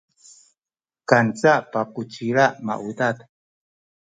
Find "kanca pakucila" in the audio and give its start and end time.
1.09-2.45